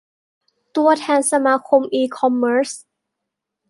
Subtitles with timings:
[0.75, 2.69] ตัวแทนสมาคมอีคอมเมิร์ช